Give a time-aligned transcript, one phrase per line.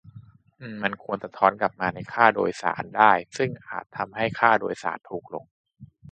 [0.61, 5.89] อือ มันควร "สะท้อน" กลับมาในค่าโดยสารได้ ซึ่งอาจทำให้ค่าโดยสารถูกลงด้วย